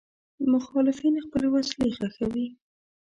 [0.53, 2.47] مخالفین خپل وسلې ښخوي.